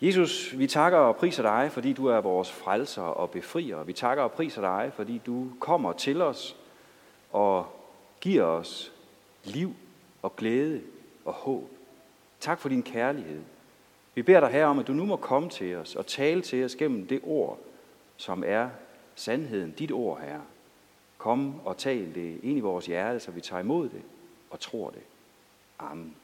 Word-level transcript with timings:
Jesus, 0.00 0.58
vi 0.58 0.66
takker 0.66 0.98
og 0.98 1.16
priser 1.16 1.42
dig, 1.42 1.72
fordi 1.72 1.92
du 1.92 2.06
er 2.06 2.20
vores 2.20 2.52
frelser 2.52 3.02
og 3.02 3.30
befrier. 3.30 3.82
Vi 3.82 3.92
takker 3.92 4.24
og 4.24 4.32
priser 4.32 4.60
dig, 4.60 4.92
fordi 4.94 5.20
du 5.26 5.50
kommer 5.60 5.92
til 5.92 6.22
os 6.22 6.56
og 7.32 7.66
giver 8.20 8.44
os 8.44 8.92
liv 9.44 9.74
og 10.22 10.36
glæde 10.36 10.82
og 11.24 11.32
håb. 11.32 11.70
Tak 12.40 12.60
for 12.60 12.68
din 12.68 12.82
kærlighed. 12.82 13.42
Vi 14.14 14.22
beder 14.22 14.40
dig 14.40 14.48
her 14.48 14.66
om, 14.66 14.78
at 14.78 14.86
du 14.86 14.92
nu 14.92 15.04
må 15.04 15.16
komme 15.16 15.48
til 15.48 15.76
os 15.76 15.96
og 15.96 16.06
tale 16.06 16.42
til 16.42 16.64
os 16.64 16.76
gennem 16.76 17.06
det 17.06 17.20
ord, 17.24 17.58
som 18.16 18.44
er 18.46 18.68
sandheden, 19.14 19.70
dit 19.70 19.92
ord, 19.92 20.20
Herre. 20.20 20.42
Kom 21.18 21.60
og 21.64 21.76
tal 21.76 22.14
det 22.14 22.40
ind 22.42 22.58
i 22.58 22.60
vores 22.60 22.86
hjerte, 22.86 23.20
så 23.20 23.30
vi 23.30 23.40
tager 23.40 23.60
imod 23.60 23.88
det 23.88 24.02
og 24.50 24.60
tror 24.60 24.90
det. 24.90 25.02
Amen. 25.78 26.16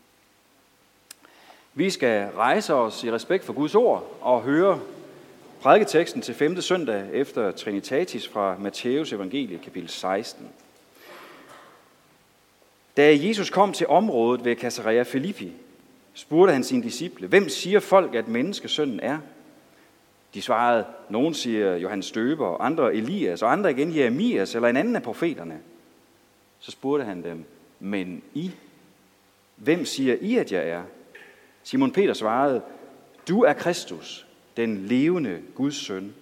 Vi 1.74 1.90
skal 1.90 2.28
rejse 2.36 2.74
os 2.74 3.04
i 3.04 3.12
respekt 3.12 3.44
for 3.44 3.52
Guds 3.52 3.74
ord 3.74 4.18
og 4.20 4.42
høre 4.42 4.80
prædiketeksten 5.60 6.22
til 6.22 6.34
5. 6.34 6.60
søndag 6.60 7.04
efter 7.12 7.50
Trinitatis 7.50 8.28
fra 8.28 8.56
Matthæus 8.58 9.12
evangelie 9.12 9.58
kapitel 9.58 9.88
16. 9.88 10.48
Da 12.96 13.16
Jesus 13.16 13.50
kom 13.50 13.72
til 13.72 13.86
området 13.86 14.44
ved 14.44 14.56
Caesarea 14.56 15.02
Philippi, 15.02 15.52
spurgte 16.14 16.52
han 16.52 16.64
sine 16.64 16.82
disciple, 16.82 17.26
hvem 17.26 17.48
siger 17.48 17.80
folk, 17.80 18.14
at 18.14 18.28
menneskesønnen 18.28 19.00
er? 19.00 19.18
De 20.34 20.42
svarede, 20.42 20.84
nogen 21.08 21.34
siger 21.34 21.76
Johannes 21.76 22.06
Støber, 22.06 22.60
andre 22.60 22.94
Elias, 22.94 23.42
og 23.42 23.52
andre 23.52 23.70
igen 23.70 23.96
Jeremias 23.96 24.54
eller 24.54 24.68
en 24.68 24.76
anden 24.76 24.96
af 24.96 25.02
profeterne. 25.02 25.60
Så 26.60 26.70
spurgte 26.70 27.04
han 27.04 27.24
dem, 27.24 27.44
men 27.80 28.22
I, 28.34 28.50
hvem 29.56 29.84
siger 29.84 30.16
I, 30.20 30.36
at 30.36 30.52
jeg 30.52 30.68
er? 30.68 30.82
Simon 31.62 31.92
Peter 31.92 32.12
svarede, 32.12 32.62
du 33.28 33.42
er 33.42 33.52
Kristus, 33.52 34.26
den 34.56 34.76
levende 34.76 35.38
Guds 35.54 35.76
søn. 35.76 36.14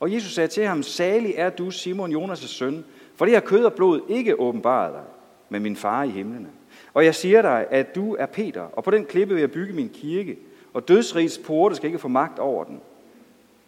Og 0.00 0.12
Jesus 0.12 0.34
sagde 0.34 0.48
til 0.48 0.66
ham, 0.66 0.82
salig 0.82 1.34
er 1.36 1.50
du, 1.50 1.70
Simon 1.70 2.12
Jonas' 2.12 2.46
søn, 2.46 2.84
for 3.16 3.24
det 3.24 3.34
har 3.34 3.40
kød 3.40 3.64
og 3.64 3.72
blod 3.72 4.00
ikke 4.08 4.40
åbenbaret 4.40 4.92
dig, 4.92 5.02
men 5.48 5.62
min 5.62 5.76
far 5.76 6.02
i 6.02 6.08
himlene. 6.08 6.48
Og 6.94 7.04
jeg 7.04 7.14
siger 7.14 7.42
dig, 7.42 7.66
at 7.70 7.94
du 7.94 8.16
er 8.18 8.26
Peter, 8.26 8.62
og 8.62 8.84
på 8.84 8.90
den 8.90 9.04
klippe 9.04 9.34
vil 9.34 9.40
jeg 9.40 9.50
bygge 9.50 9.72
min 9.72 9.88
kirke, 9.88 10.36
og 10.74 10.88
dødsrigets 10.88 11.38
porte 11.38 11.76
skal 11.76 11.86
ikke 11.86 11.98
få 11.98 12.08
magt 12.08 12.38
over 12.38 12.64
den. 12.64 12.80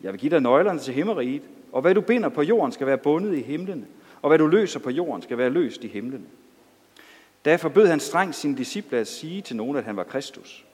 Jeg 0.02 0.12
vil 0.12 0.20
give 0.20 0.30
dig 0.30 0.41
nøglerne 0.41 0.78
til 0.78 0.95
himmeriget, 0.95 1.42
og 1.72 1.80
hvad 1.80 1.95
du 1.95 2.00
binder 2.00 2.28
på 2.28 2.42
jorden 2.42 2.72
skal 2.72 2.86
være 2.86 2.98
bundet 2.98 3.39
i 3.39 3.42
himlene, 3.42 3.86
og 4.22 4.28
hvad 4.28 4.39
du 4.39 4.47
løser 4.47 4.80
på 4.80 4.91
jorden 4.91 5.22
skal 5.22 5.39
være 5.39 5.50
løst 5.50 5.84
i 5.84 5.89
himlene. 5.89 6.27
Da 7.45 7.56
forbød 7.56 7.86
han 7.86 8.00
strengt 8.00 8.34
sine 8.34 8.56
disciple 8.56 8.98
at 8.98 9.06
sige 9.06 9.42
til 9.42 9.56
nogen, 9.56 9.77
at 9.77 9.84
han 9.84 9.97
var 9.97 10.05
Kristus. 10.05 10.67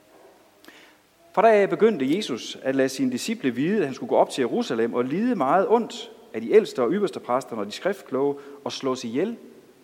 Fra 1.35 1.43
da 1.43 1.63
af 1.63 1.71
begyndte 1.71 2.17
Jesus 2.17 2.59
at 2.63 2.75
lade 2.75 2.89
sine 2.89 3.13
disciple 3.13 3.51
vide, 3.51 3.79
at 3.79 3.85
han 3.85 3.95
skulle 3.95 4.09
gå 4.09 4.17
op 4.17 4.31
til 4.31 4.43
Jerusalem 4.43 4.95
og 4.95 5.05
lide 5.05 5.35
meget 5.35 5.67
ondt 5.69 6.11
af 6.35 6.41
de 6.41 6.53
ældste 6.53 6.83
og 6.83 6.93
ypperste 6.93 7.21
præster 7.21 7.57
og 7.57 7.67
de 7.67 7.71
skriftkloge 7.71 8.35
og 8.65 8.73
slås 8.73 9.05
ihjel 9.05 9.37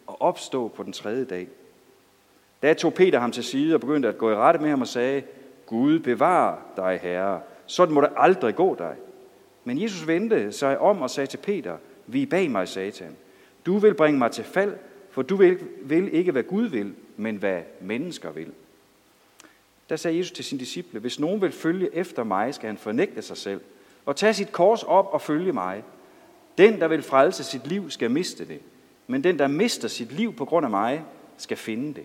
og 0.06 0.22
opstå 0.22 0.68
på 0.68 0.82
den 0.82 0.92
tredje 0.92 1.24
dag. 1.24 1.48
Da 2.62 2.74
tog 2.74 2.94
Peter 2.94 3.20
ham 3.20 3.32
til 3.32 3.44
side 3.44 3.74
og 3.74 3.80
begyndte 3.80 4.08
at 4.08 4.18
gå 4.18 4.30
i 4.30 4.34
rette 4.34 4.60
med 4.60 4.70
ham 4.70 4.80
og 4.80 4.88
sagde, 4.88 5.22
Gud 5.66 5.98
bevar 5.98 6.62
dig, 6.76 6.98
Herre. 7.02 7.40
Sådan 7.66 7.94
må 7.94 8.00
det 8.00 8.10
aldrig 8.16 8.54
gå 8.54 8.74
dig. 8.78 8.94
Men 9.64 9.82
Jesus 9.82 10.06
vendte 10.06 10.52
sig 10.52 10.78
om 10.78 11.02
og 11.02 11.10
sagde 11.10 11.30
til 11.30 11.38
Peter, 11.38 11.76
vi 12.06 12.26
bag 12.26 12.50
mig, 12.50 12.68
satan. 12.68 13.16
Du 13.66 13.78
vil 13.78 13.94
bringe 13.94 14.18
mig 14.18 14.30
til 14.30 14.44
fald, 14.44 14.74
for 15.10 15.22
du 15.22 15.36
vil, 15.36 15.58
vil 15.82 16.14
ikke, 16.14 16.32
hvad 16.32 16.42
Gud 16.42 16.64
vil, 16.64 16.94
men 17.16 17.36
hvad 17.36 17.60
mennesker 17.80 18.30
vil. 18.30 18.52
Der 19.90 19.96
sagde 19.96 20.18
Jesus 20.18 20.32
til 20.32 20.44
sine 20.44 20.60
disciple, 20.60 21.00
hvis 21.00 21.20
nogen 21.20 21.42
vil 21.42 21.52
følge 21.52 21.94
efter 21.94 22.24
mig, 22.24 22.54
skal 22.54 22.66
han 22.66 22.78
fornægte 22.78 23.22
sig 23.22 23.36
selv 23.36 23.60
og 24.06 24.16
tage 24.16 24.34
sit 24.34 24.52
kors 24.52 24.82
op 24.82 25.08
og 25.12 25.20
følge 25.20 25.52
mig. 25.52 25.82
Den, 26.58 26.80
der 26.80 26.88
vil 26.88 27.02
frelse 27.02 27.44
sit 27.44 27.66
liv, 27.66 27.90
skal 27.90 28.10
miste 28.10 28.48
det. 28.48 28.60
Men 29.06 29.24
den, 29.24 29.38
der 29.38 29.48
mister 29.48 29.88
sit 29.88 30.12
liv 30.12 30.34
på 30.34 30.44
grund 30.44 30.66
af 30.66 30.70
mig, 30.70 31.04
skal 31.36 31.56
finde 31.56 31.94
det. 31.94 32.04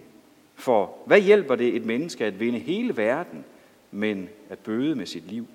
For 0.55 0.97
hvad 1.05 1.21
hjælper 1.21 1.55
det 1.55 1.75
et 1.75 1.85
menneske 1.85 2.25
at 2.25 2.39
vinde 2.39 2.59
hele 2.59 2.97
verden, 2.97 3.45
men 3.91 4.29
at 4.49 4.59
bøde 4.59 4.95
med 4.95 5.05
sit 5.05 5.27
liv? 5.27 5.47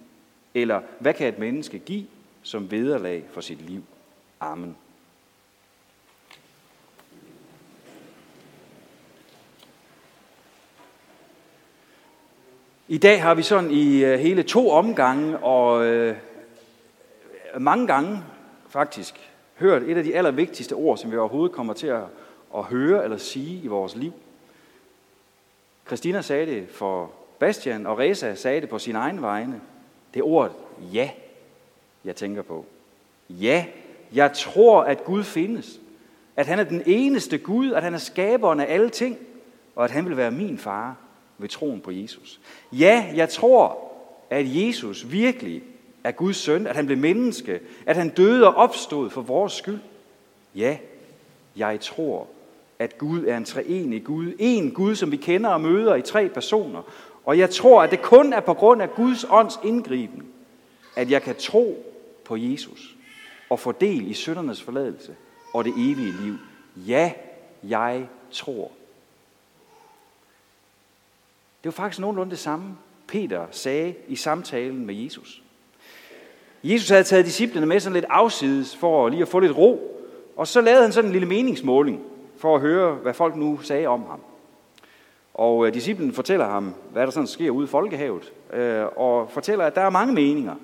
Eller 0.55 0.81
hvad 0.99 1.15
kan 1.15 1.29
et 1.29 1.39
menneske 1.39 1.79
give 1.79 2.07
som 2.43 2.71
vederlag 2.71 3.25
for 3.33 3.41
sit 3.41 3.61
liv? 3.71 3.83
Amen. 4.41 4.77
I 12.91 12.99
dag 12.99 13.23
har 13.23 13.35
vi 13.35 13.43
sådan 13.43 13.71
i 13.71 14.05
øh, 14.05 14.19
hele 14.19 14.43
to 14.43 14.71
omgange 14.71 15.39
og 15.39 15.87
øh, 15.87 16.17
mange 17.59 17.87
gange 17.87 18.23
faktisk 18.69 19.31
hørt 19.59 19.83
et 19.83 19.97
af 19.97 20.05
de 20.05 20.15
allervigtigste 20.15 20.73
ord, 20.73 20.99
som 20.99 21.13
vi 21.13 21.17
overhovedet 21.17 21.57
kommer 21.57 21.73
til 21.73 21.87
at, 21.87 22.03
at 22.57 22.65
høre 22.65 23.05
eller 23.05 23.17
sige 23.17 23.63
i 23.63 23.67
vores 23.67 23.97
liv. 23.97 24.13
Christina 25.87 26.23
sagde 26.23 26.47
det 26.47 26.69
for 26.71 27.11
Bastian, 27.39 27.87
og 27.87 27.99
Reza 27.99 28.35
sagde 28.35 28.61
det 28.61 28.69
på 28.69 28.79
sin 28.79 28.97
egen 28.97 29.23
vegne. 29.23 29.61
Det 30.15 30.21
er 30.21 30.25
ordet 30.25 30.53
ja, 30.93 31.11
jeg 32.05 32.17
tænker 32.17 32.43
på. 32.43 32.65
Ja, 33.29 33.65
jeg 34.13 34.33
tror, 34.33 34.83
at 34.83 35.05
Gud 35.05 35.25
findes. 35.25 35.81
At 36.37 36.47
han 36.47 36.59
er 36.59 36.65
den 36.65 36.83
eneste 36.87 37.39
Gud, 37.39 37.73
at 37.73 37.83
han 37.83 37.95
er 37.95 37.99
skaberen 37.99 38.61
af 38.61 38.75
alle 38.75 38.91
ting, 38.91 39.19
og 39.77 39.85
at 39.85 39.91
han 39.91 40.07
vil 40.07 40.17
være 40.17 40.31
min 40.31 40.59
far 40.59 40.97
ved 41.41 41.49
troen 41.49 41.81
på 41.81 41.91
Jesus. 41.91 42.41
Ja, 42.73 43.07
jeg 43.15 43.29
tror, 43.29 43.79
at 44.31 44.45
Jesus 44.57 45.13
virkelig 45.13 45.63
er 46.05 46.11
Guds 46.11 46.37
søn, 46.37 46.67
at 46.67 46.77
han 46.77 46.87
blev 46.87 46.99
menneske, 46.99 47.61
at 47.87 47.97
han 47.97 48.09
døde 48.09 48.47
og 48.47 48.55
opstod 48.55 49.11
for 49.11 49.21
vores 49.21 49.53
skyld. 49.53 49.81
Ja, 50.55 50.79
jeg 51.57 51.81
tror, 51.81 52.29
at 52.79 52.99
Gud 52.99 53.25
er 53.25 53.37
en 53.37 53.45
treenig 53.45 54.05
Gud. 54.05 54.33
En 54.39 54.71
Gud, 54.71 54.95
som 54.95 55.13
vi 55.13 55.17
kender 55.17 55.51
og 55.51 55.61
møder 55.61 55.95
i 55.95 56.03
tre 56.03 56.29
personer. 56.29 56.83
Og 57.25 57.39
jeg 57.39 57.51
tror, 57.51 57.83
at 57.83 57.91
det 57.91 58.03
kun 58.03 58.33
er 58.33 58.41
på 58.41 58.55
grund 58.55 58.83
af 58.83 58.95
Guds 58.95 59.27
ånds 59.31 59.59
indgriben, 59.65 60.27
at 60.97 61.11
jeg 61.11 61.23
kan 61.23 61.35
tro 61.39 61.87
på 62.25 62.37
Jesus 62.37 62.97
og 63.51 63.61
få 63.61 63.73
del 63.73 64.11
i 64.11 64.15
syndernes 64.15 64.63
forladelse 64.63 65.15
og 65.55 65.65
det 65.65 65.73
evige 65.73 66.15
liv. 66.23 66.35
Ja, 66.77 67.13
jeg 67.63 68.07
tror. 68.31 68.73
Det 71.63 71.65
var 71.65 71.71
faktisk 71.71 72.01
nogenlunde 72.01 72.31
det 72.31 72.39
samme, 72.39 72.77
Peter 73.09 73.47
sagde 73.51 73.95
i 74.09 74.17
samtalen 74.17 74.87
med 74.87 74.95
Jesus. 74.95 75.43
Jesus 76.65 76.89
havde 76.89 77.05
taget 77.05 77.27
disciplene 77.27 77.67
med 77.67 77.81
sådan 77.81 77.95
lidt 77.95 78.05
afsides 78.09 78.77
for 78.77 79.09
lige 79.09 79.23
at 79.23 79.29
få 79.29 79.41
lidt 79.41 79.57
ro, 79.57 80.01
og 80.37 80.47
så 80.47 80.61
lavede 80.61 80.83
han 80.83 80.93
sådan 80.93 81.09
en 81.09 81.13
lille 81.13 81.29
meningsmåling 81.29 82.01
for 82.37 82.55
at 82.55 82.61
høre, 82.61 82.95
hvad 82.95 83.15
folk 83.15 83.37
nu 83.37 83.59
sagde 83.63 83.87
om 83.87 84.05
ham. 84.11 84.21
Og 85.35 85.67
øh, 85.67 85.75
disciplen 85.75 86.13
fortæller 86.13 86.47
ham, 86.47 86.75
hvad 86.93 87.03
der 87.03 87.11
sådan 87.11 87.27
sker 87.27 87.51
ude 87.51 87.65
i 87.65 87.69
folkehavet, 87.69 88.33
øh, 88.53 88.85
og 88.97 89.31
fortæller, 89.31 89.65
at 89.65 89.75
der 89.75 89.81
er 89.81 89.91
mange 89.91 90.15
meninger. 90.15 90.55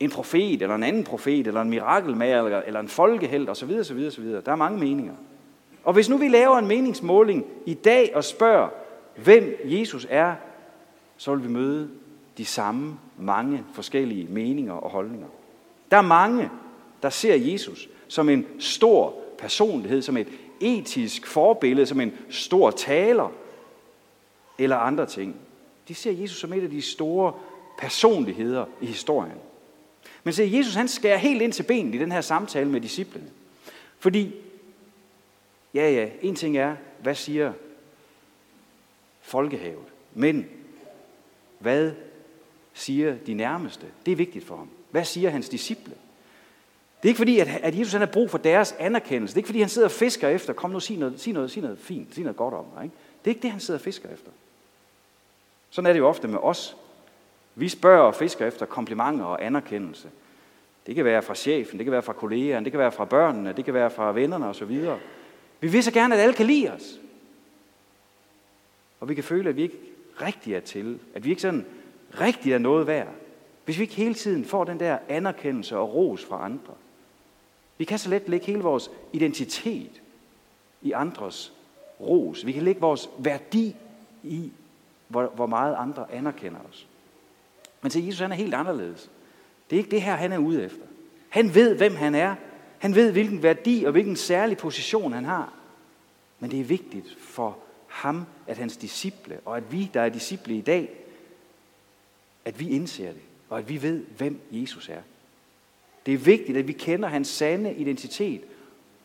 En 0.00 0.10
profet, 0.10 0.62
eller 0.62 0.74
en 0.74 0.82
anden 0.82 1.04
profet, 1.04 1.46
eller 1.46 1.62
en 1.62 1.70
mirakelmager, 1.70 2.62
eller, 2.66 2.80
en 2.80 2.88
folkehelt, 2.88 3.50
osv., 3.50 3.70
osv., 3.80 4.06
osv. 4.06 4.24
Der 4.24 4.52
er 4.52 4.56
mange 4.56 4.78
meninger. 4.78 5.14
Og 5.84 5.92
hvis 5.92 6.08
nu 6.08 6.16
vi 6.16 6.28
laver 6.28 6.58
en 6.58 6.66
meningsmåling 6.66 7.44
i 7.66 7.74
dag 7.74 8.12
og 8.14 8.24
spørger, 8.24 8.68
hvem 9.16 9.60
Jesus 9.64 10.06
er, 10.10 10.34
så 11.16 11.34
vil 11.34 11.44
vi 11.44 11.52
møde 11.52 11.90
de 12.38 12.44
samme 12.44 12.98
mange 13.18 13.64
forskellige 13.74 14.26
meninger 14.30 14.72
og 14.72 14.90
holdninger. 14.90 15.28
Der 15.90 15.96
er 15.96 16.02
mange, 16.02 16.50
der 17.02 17.10
ser 17.10 17.34
Jesus 17.34 17.88
som 18.08 18.28
en 18.28 18.46
stor 18.58 19.14
personlighed, 19.38 20.02
som 20.02 20.16
et 20.16 20.28
etisk 20.60 21.26
forbillede, 21.26 21.86
som 21.86 22.00
en 22.00 22.12
stor 22.30 22.70
taler 22.70 23.32
eller 24.58 24.76
andre 24.76 25.06
ting. 25.06 25.36
De 25.88 25.94
ser 25.94 26.12
Jesus 26.12 26.38
som 26.38 26.52
et 26.52 26.62
af 26.62 26.70
de 26.70 26.82
store 26.82 27.32
personligheder 27.78 28.64
i 28.80 28.86
historien. 28.86 29.38
Men 30.24 30.34
se, 30.34 30.52
Jesus 30.54 30.74
han 30.74 30.88
skærer 30.88 31.16
helt 31.16 31.42
ind 31.42 31.52
til 31.52 31.62
benet 31.62 31.94
i 31.94 31.98
den 31.98 32.12
her 32.12 32.20
samtale 32.20 32.68
med 32.68 32.80
disciplene. 32.80 33.26
Fordi, 33.98 34.34
ja 35.74 35.90
ja, 35.90 36.08
en 36.22 36.34
ting 36.34 36.56
er, 36.56 36.76
hvad 37.02 37.14
siger 37.14 37.52
folkehavet? 39.26 39.84
Men, 40.14 40.46
hvad 41.58 41.92
siger 42.74 43.14
de 43.26 43.34
nærmeste? 43.34 43.86
Det 44.06 44.12
er 44.12 44.16
vigtigt 44.16 44.46
for 44.46 44.56
ham. 44.56 44.70
Hvad 44.90 45.04
siger 45.04 45.30
hans 45.30 45.48
disciple? 45.48 45.94
Det 47.02 47.08
er 47.08 47.08
ikke 47.08 47.18
fordi, 47.18 47.38
at, 47.38 47.78
Jesus 47.78 47.92
han 47.92 48.00
har 48.00 48.06
brug 48.06 48.30
for 48.30 48.38
deres 48.38 48.74
anerkendelse. 48.78 49.34
Det 49.34 49.36
er 49.36 49.40
ikke 49.40 49.46
fordi, 49.46 49.60
han 49.60 49.68
sidder 49.68 49.88
og 49.88 49.92
fisker 49.92 50.28
efter, 50.28 50.52
kom 50.52 50.70
nu, 50.70 50.80
sig 50.80 50.96
noget, 50.96 51.20
sig 51.20 51.32
noget, 51.32 51.50
sig 51.50 51.62
noget 51.62 51.78
fint, 51.78 52.14
sig 52.14 52.22
noget 52.22 52.36
godt 52.36 52.54
om 52.54 52.64
mig. 52.74 52.84
Ikke? 52.84 52.96
Det 53.24 53.30
er 53.30 53.34
ikke 53.34 53.42
det, 53.42 53.50
han 53.50 53.60
sidder 53.60 53.78
og 53.78 53.84
fisker 53.84 54.08
efter. 54.08 54.30
Sådan 55.70 55.86
er 55.86 55.92
det 55.92 56.00
jo 56.00 56.08
ofte 56.08 56.28
med 56.28 56.38
os. 56.38 56.76
Vi 57.54 57.68
spørger 57.68 58.02
og 58.02 58.14
fisker 58.14 58.46
efter 58.46 58.66
komplimenter 58.66 59.24
og 59.24 59.44
anerkendelse. 59.44 60.08
Det 60.86 60.94
kan 60.94 61.04
være 61.04 61.22
fra 61.22 61.34
chefen, 61.34 61.78
det 61.78 61.86
kan 61.86 61.92
være 61.92 62.02
fra 62.02 62.12
kollegerne, 62.12 62.64
det 62.64 62.72
kan 62.72 62.78
være 62.78 62.92
fra 62.92 63.04
børnene, 63.04 63.52
det 63.52 63.64
kan 63.64 63.74
være 63.74 63.90
fra 63.90 64.12
vennerne 64.12 64.48
osv. 64.48 64.86
Vi 65.60 65.68
vil 65.68 65.82
så 65.82 65.90
gerne, 65.90 66.14
at 66.14 66.20
alle 66.20 66.34
kan 66.34 66.46
lide 66.46 66.72
os. 66.72 67.00
Og 69.00 69.08
vi 69.08 69.14
kan 69.14 69.24
føle, 69.24 69.48
at 69.48 69.56
vi 69.56 69.62
ikke 69.62 69.78
rigtig 70.20 70.54
er 70.54 70.60
til. 70.60 70.98
At 71.14 71.24
vi 71.24 71.30
ikke 71.30 71.42
sådan 71.42 71.66
rigtig 72.20 72.52
er 72.52 72.58
noget 72.58 72.86
værd. 72.86 73.08
hvis 73.64 73.78
vi 73.78 73.82
ikke 73.82 73.94
hele 73.94 74.14
tiden 74.14 74.44
får 74.44 74.64
den 74.64 74.80
der 74.80 74.98
anerkendelse 75.08 75.76
og 75.76 75.94
ros 75.94 76.24
fra 76.24 76.44
andre, 76.44 76.74
vi 77.78 77.84
kan 77.84 77.98
så 77.98 78.10
let 78.10 78.28
lægge 78.28 78.46
hele 78.46 78.62
vores 78.62 78.90
identitet 79.12 80.02
i 80.82 80.92
andres 80.92 81.52
ros. 82.00 82.46
Vi 82.46 82.52
kan 82.52 82.62
lægge 82.62 82.80
vores 82.80 83.08
værdi 83.18 83.76
i, 84.22 84.52
hvor, 85.08 85.26
hvor 85.26 85.46
meget 85.46 85.76
andre 85.78 86.12
anerkender 86.12 86.60
os. 86.70 86.86
Men 87.82 87.90
til 87.90 88.04
Jesus 88.04 88.20
han 88.20 88.32
er 88.32 88.36
helt 88.36 88.54
anderledes. 88.54 89.10
Det 89.70 89.76
er 89.76 89.78
ikke 89.78 89.90
det 89.90 90.02
her, 90.02 90.14
han 90.14 90.32
er 90.32 90.38
ude 90.38 90.64
efter. 90.64 90.82
Han 91.28 91.54
ved, 91.54 91.76
hvem 91.76 91.94
han 91.94 92.14
er. 92.14 92.34
Han 92.78 92.94
ved, 92.94 93.12
hvilken 93.12 93.42
værdi 93.42 93.84
og 93.84 93.92
hvilken 93.92 94.16
særlig 94.16 94.56
position 94.58 95.12
han 95.12 95.24
har. 95.24 95.52
Men 96.40 96.50
det 96.50 96.60
er 96.60 96.64
vigtigt 96.64 97.16
for 97.18 97.58
ham, 97.96 98.26
at 98.46 98.58
hans 98.58 98.76
disciple, 98.76 99.40
og 99.44 99.56
at 99.56 99.72
vi, 99.72 99.90
der 99.94 100.00
er 100.00 100.08
disciple 100.08 100.54
i 100.54 100.60
dag, 100.60 100.90
at 102.44 102.60
vi 102.60 102.68
indser 102.68 103.12
det, 103.12 103.22
og 103.48 103.58
at 103.58 103.68
vi 103.68 103.82
ved, 103.82 104.04
hvem 104.04 104.40
Jesus 104.50 104.88
er. 104.88 105.02
Det 106.06 106.14
er 106.14 106.18
vigtigt, 106.18 106.58
at 106.58 106.68
vi 106.68 106.72
kender 106.72 107.08
hans 107.08 107.28
sande 107.28 107.74
identitet 107.74 108.42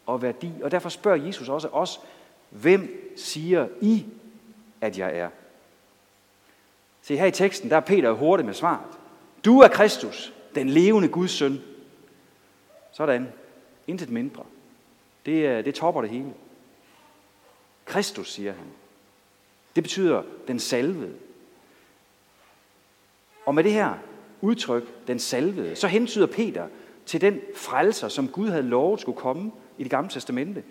og 0.05 0.21
værdi. 0.21 0.51
Og 0.63 0.71
derfor 0.71 0.89
spørger 0.89 1.25
Jesus 1.25 1.49
også 1.49 1.67
os, 1.67 1.99
hvem 2.49 3.13
siger 3.17 3.67
I, 3.81 4.05
at 4.81 4.97
jeg 4.97 5.17
er? 5.17 5.29
Se, 7.01 7.17
her 7.17 7.25
i 7.25 7.31
teksten, 7.31 7.69
der 7.69 7.75
er 7.75 7.81
Peter 7.81 8.11
hurtigt 8.11 8.45
med 8.45 8.53
svaret. 8.53 8.97
Du 9.45 9.59
er 9.59 9.67
Kristus, 9.67 10.33
den 10.55 10.69
levende 10.69 11.07
Guds 11.07 11.31
søn. 11.31 11.61
Sådan. 12.91 13.27
Intet 13.87 14.09
mindre. 14.09 14.43
Det, 15.25 15.65
det 15.65 15.75
topper 15.75 16.01
det 16.01 16.09
hele. 16.09 16.33
Kristus, 17.85 18.33
siger 18.33 18.53
han. 18.53 18.65
Det 19.75 19.83
betyder 19.83 20.23
den 20.47 20.59
salvede. 20.59 21.13
Og 23.45 23.55
med 23.55 23.63
det 23.63 23.71
her 23.71 23.93
udtryk, 24.41 24.83
den 25.07 25.19
salvede, 25.19 25.75
så 25.75 25.87
hentyder 25.87 26.25
Peter 26.25 26.67
til 27.05 27.21
den 27.21 27.39
frelser, 27.55 28.07
som 28.07 28.27
Gud 28.27 28.49
havde 28.49 28.63
lovet 28.63 29.01
skulle 29.01 29.17
komme 29.17 29.51
i 29.77 29.83
det 29.83 29.91
gamle 29.91 30.09
testamente. 30.09 30.63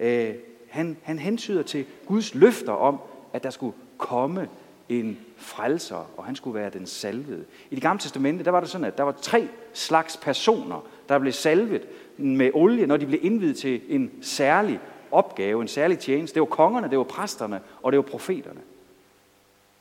Øh, 0.00 0.34
han, 0.68 0.96
han 1.02 1.18
hentyder 1.18 1.62
til 1.62 1.86
Guds 2.06 2.34
løfter 2.34 2.72
om, 2.72 2.98
at 3.32 3.42
der 3.42 3.50
skulle 3.50 3.76
komme 3.98 4.48
en 4.88 5.18
frelser, 5.36 6.10
og 6.16 6.24
han 6.24 6.36
skulle 6.36 6.54
være 6.54 6.70
den 6.70 6.86
salvede. 6.86 7.44
I 7.70 7.74
det 7.74 7.82
gamle 7.82 8.00
testamente, 8.00 8.44
der 8.44 8.50
var 8.50 8.60
det 8.60 8.68
sådan, 8.68 8.84
at 8.84 8.98
der 8.98 9.04
var 9.04 9.12
tre 9.12 9.48
slags 9.72 10.16
personer, 10.16 10.86
der 11.08 11.18
blev 11.18 11.32
salvet 11.32 11.82
med 12.16 12.50
olie, 12.54 12.86
når 12.86 12.96
de 12.96 13.06
blev 13.06 13.20
indvidet 13.22 13.56
til 13.56 13.80
en 13.88 14.10
særlig 14.22 14.80
opgave, 15.10 15.62
en 15.62 15.68
særlig 15.68 15.98
tjeneste. 15.98 16.34
Det 16.34 16.40
var 16.40 16.46
kongerne, 16.46 16.90
det 16.90 16.98
var 16.98 17.04
præsterne, 17.04 17.60
og 17.82 17.92
det 17.92 17.96
var 17.96 18.02
profeterne. 18.02 18.60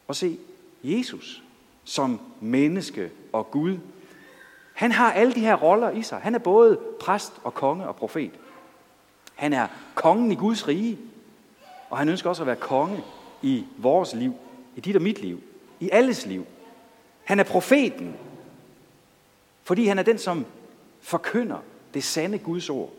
Og 0.08 0.16
se, 0.16 0.38
Jesus 0.84 1.44
som 1.84 2.20
menneske 2.42 3.12
og 3.34 3.52
Gud, 3.52 3.78
han 4.74 4.92
har 4.92 5.12
alle 5.12 5.34
de 5.34 5.40
her 5.40 5.56
roller 5.56 5.90
i 5.90 6.02
sig. 6.02 6.20
Han 6.20 6.36
er 6.36 6.40
både 6.40 6.80
præst 7.00 7.34
og 7.44 7.54
konge 7.54 7.88
og 7.88 7.96
profet. 7.96 8.32
Han 9.36 9.54
er 9.54 9.68
kongen 9.96 10.32
i 10.32 10.36
Guds 10.36 10.68
rige, 10.68 10.98
og 11.90 11.98
han 11.98 12.10
ønsker 12.10 12.30
også 12.30 12.44
at 12.44 12.48
være 12.48 12.56
konge 12.56 13.04
i 13.42 13.66
vores 13.78 14.14
liv, 14.14 14.34
i 14.76 14.80
dit 14.80 14.96
og 14.96 15.02
mit 15.02 15.22
liv, 15.22 15.42
i 15.80 15.90
alles 15.92 16.26
liv. 16.26 16.46
Han 17.24 17.40
er 17.40 17.44
profeten, 17.44 18.16
fordi 19.64 19.86
han 19.86 20.00
er 20.00 20.04
den, 20.04 20.18
som 20.18 20.46
forkynder 21.02 21.58
det 21.94 22.04
sande 22.04 22.38
Guds 22.38 22.70
ord. 22.70 22.92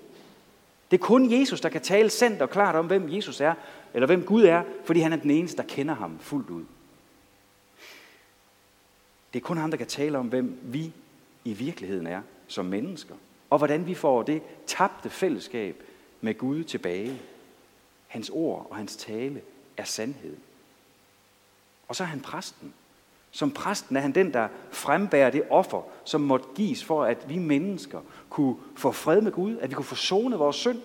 Det 0.90 1.00
er 1.00 1.04
kun 1.04 1.32
Jesus, 1.32 1.60
der 1.60 1.68
kan 1.68 1.80
tale 1.80 2.10
sandt 2.10 2.42
og 2.42 2.50
klart 2.50 2.74
om, 2.74 2.86
hvem 2.86 3.12
Jesus 3.12 3.40
er, 3.40 3.54
eller 3.94 4.06
hvem 4.06 4.24
Gud 4.24 4.44
er, 4.44 4.62
fordi 4.84 5.00
han 5.00 5.12
er 5.12 5.16
den 5.16 5.30
eneste, 5.30 5.56
der 5.56 5.68
kender 5.68 5.94
ham 5.94 6.18
fuldt 6.18 6.50
ud. 6.50 6.64
Det 9.32 9.40
er 9.40 9.44
kun 9.44 9.56
ham, 9.56 9.70
der 9.70 9.78
kan 9.78 9.86
tale 9.86 10.18
om, 10.18 10.26
hvem 10.26 10.58
vi 10.62 10.92
i 11.44 11.52
virkeligheden 11.52 12.06
er 12.06 12.22
som 12.46 12.64
mennesker, 12.64 13.14
og 13.50 13.58
hvordan 13.58 13.86
vi 13.86 13.94
får 13.94 14.22
det 14.22 14.42
tabte 14.66 15.10
fællesskab 15.10 15.82
med 16.20 16.38
Gud 16.38 16.64
tilbage. 16.64 17.20
Hans 18.06 18.30
ord 18.30 18.66
og 18.70 18.76
hans 18.76 18.96
tale 18.96 19.42
er 19.76 19.84
sandhed. 19.84 20.36
Og 21.88 21.96
så 21.96 22.02
er 22.02 22.08
han 22.08 22.20
præsten. 22.20 22.74
Som 23.38 23.50
præsten 23.50 23.96
er 23.96 24.00
han 24.00 24.12
den, 24.12 24.32
der 24.32 24.48
frembærer 24.70 25.30
det 25.30 25.42
offer, 25.50 25.82
som 26.04 26.20
måtte 26.20 26.46
gives 26.54 26.84
for, 26.84 27.04
at 27.04 27.28
vi 27.28 27.38
mennesker 27.38 28.00
kunne 28.30 28.56
få 28.76 28.92
fred 28.92 29.20
med 29.20 29.32
Gud, 29.32 29.58
at 29.58 29.70
vi 29.70 29.74
kunne 29.74 29.84
forsone 29.84 30.36
vores 30.36 30.56
synd. 30.56 30.80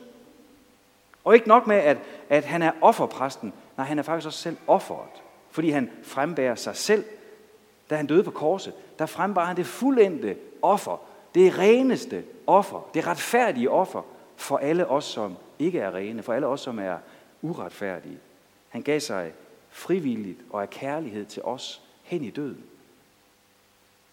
Og 1.23 1.35
ikke 1.35 1.47
nok 1.47 1.67
med, 1.67 1.75
at, 1.75 1.97
at 2.29 2.45
han 2.45 2.61
er 2.61 2.71
offerpræsten, 2.81 3.53
nej, 3.77 3.85
han 3.85 3.99
er 3.99 4.03
faktisk 4.03 4.27
også 4.27 4.39
selv 4.39 4.57
offeret, 4.67 5.23
fordi 5.51 5.69
han 5.69 5.89
frembærer 6.03 6.55
sig 6.55 6.75
selv. 6.75 7.05
Da 7.89 7.95
han 7.95 8.07
døde 8.07 8.23
på 8.23 8.31
korset, 8.31 8.73
der 8.99 9.05
frembærer 9.05 9.45
han 9.45 9.57
det 9.57 9.65
fuldendte 9.65 10.37
offer, 10.61 11.01
det 11.35 11.59
reneste 11.59 12.23
offer, 12.47 12.89
det 12.93 13.07
retfærdige 13.07 13.69
offer 13.69 14.01
for 14.35 14.57
alle 14.57 14.87
os, 14.87 15.05
som 15.05 15.35
ikke 15.59 15.79
er 15.79 15.95
rene, 15.95 16.23
for 16.23 16.33
alle 16.33 16.47
os, 16.47 16.61
som 16.61 16.79
er 16.79 16.97
uretfærdige. 17.41 18.17
Han 18.69 18.81
gav 18.81 18.99
sig 18.99 19.31
frivilligt 19.69 20.39
og 20.49 20.61
af 20.61 20.69
kærlighed 20.69 21.25
til 21.25 21.41
os 21.41 21.83
hen 22.03 22.23
i 22.23 22.29
døden. 22.29 22.63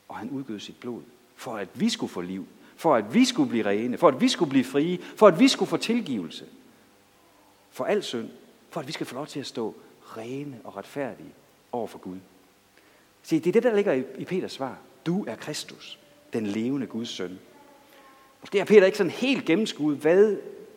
Og 0.08 0.16
han 0.16 0.30
udgød 0.30 0.58
sit 0.58 0.80
blod, 0.80 1.02
for 1.36 1.56
at 1.56 1.68
vi 1.74 1.88
skulle 1.88 2.10
få 2.10 2.20
liv, 2.20 2.46
for 2.76 2.94
at 2.94 3.14
vi 3.14 3.24
skulle 3.24 3.50
blive 3.50 3.66
rene, 3.66 3.98
for 3.98 4.08
at 4.08 4.20
vi 4.20 4.28
skulle 4.28 4.48
blive 4.50 4.64
frie, 4.64 4.98
for 5.16 5.26
at 5.26 5.38
vi 5.38 5.48
skulle 5.48 5.68
få 5.68 5.76
tilgivelse. 5.76 6.44
For 7.70 7.84
al 7.84 8.02
synd, 8.02 8.28
for 8.70 8.80
at 8.80 8.86
vi 8.86 8.92
skal 8.92 9.06
få 9.06 9.14
lov 9.14 9.26
til 9.26 9.40
at 9.40 9.46
stå 9.46 9.74
rene 10.16 10.60
og 10.64 10.76
retfærdige 10.76 11.32
over 11.72 11.86
for 11.86 11.98
Gud. 11.98 12.16
Se, 13.22 13.40
det 13.40 13.46
er 13.46 13.52
det, 13.52 13.62
der 13.62 13.74
ligger 13.74 14.02
i 14.18 14.24
Peters 14.24 14.52
svar. 14.52 14.78
Du 15.06 15.24
er 15.24 15.34
Kristus, 15.34 15.98
den 16.32 16.46
levende 16.46 16.86
Guds 16.86 17.08
søn. 17.08 17.38
Måske 18.40 18.58
har 18.58 18.64
Peter 18.64 18.86
ikke 18.86 18.98
sådan 18.98 19.10
helt 19.10 19.44
gennemskuet, 19.44 19.98
hvad 19.98 20.36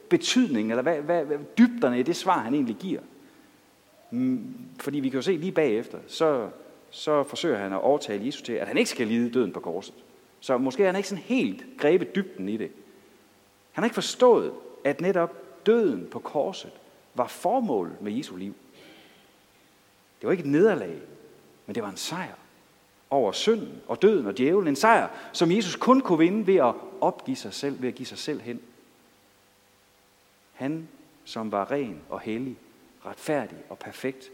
betydningen, 0.10 0.72
eller 0.72 0.82
hvad, 0.82 1.02
hvad, 1.02 1.26
hvad 1.26 1.38
dybderne 1.58 2.00
i 2.00 2.04
det 2.04 2.16
svar, 2.16 2.40
han 2.40 2.54
egentlig 2.54 2.76
giver. 2.76 3.02
Mm, 4.12 4.56
fordi 4.80 5.00
vi 5.00 5.10
kan 5.10 5.18
jo 5.18 5.22
se 5.22 5.38
lige 5.38 5.52
bagefter, 5.52 6.00
så, 6.08 6.50
så 6.94 7.24
forsøger 7.24 7.58
han 7.58 7.74
at 7.74 7.82
overtale 7.82 8.26
Jesus 8.26 8.42
til, 8.42 8.54
at 8.54 8.68
han 8.68 8.78
ikke 8.78 8.90
skal 8.90 9.08
lide 9.08 9.34
døden 9.34 9.54
på 9.54 9.60
korset. 9.60 9.94
Så 10.40 10.58
måske 10.58 10.84
er 10.84 10.88
han 10.88 10.96
ikke 10.96 11.10
sådan 11.10 11.24
helt 11.24 11.64
grebet 11.78 12.16
dybden 12.16 12.50
i 12.50 12.58
det. 12.58 12.72
Han 13.72 13.82
har 13.82 13.86
ikke 13.86 13.94
forstået, 13.94 14.54
at 14.84 15.02
netop 15.02 15.66
døden 15.66 16.08
på 16.12 16.20
korset 16.20 16.72
var 17.14 17.28
formålet 17.28 18.02
med 18.02 18.12
Jesu 18.12 18.36
liv. 18.36 18.54
Det 20.22 20.28
var 20.28 20.32
ikke 20.32 20.44
et 20.44 20.50
nederlag, 20.50 20.98
men 21.66 21.76
det 21.76 21.84
var 21.84 21.90
en 21.90 21.98
sejr 21.98 22.36
over 23.10 23.32
synden 23.32 23.82
og 23.88 24.02
døden 24.02 24.26
og 24.26 24.38
djævlen. 24.38 24.68
En 24.68 24.76
sejr, 24.76 25.10
som 25.32 25.52
Jesus 25.52 25.76
kun 25.76 26.02
kunne 26.02 26.20
vinde 26.20 26.48
ved 26.48 26.56
at 26.56 26.76
opgive 27.02 27.38
sig 27.38 27.54
selv, 27.54 27.82
ved 27.82 27.90
at 27.90 27.96
give 27.96 28.06
sig 28.06 28.18
selv 28.18 28.42
hen. 28.42 28.62
Han, 30.54 30.88
som 31.26 31.52
var 31.52 31.72
ren 31.72 32.02
og 32.10 32.20
hellig, 32.20 32.58
retfærdig 33.06 33.58
og 33.70 33.80
perfekt, 33.80 34.32